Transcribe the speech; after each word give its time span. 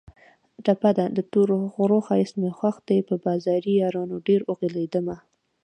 ټپه 0.65 0.91
ده: 0.97 1.05
د 1.17 1.19
تورو 1.31 1.57
غرو 1.73 1.99
ښایست 2.07 2.35
مې 2.41 2.51
خوښ 2.57 2.75
دی 2.87 2.99
په 3.07 3.15
بازاري 3.25 3.73
یارانو 3.81 4.15
ډېر 4.27 4.41
اوغولېدمه 4.49 5.17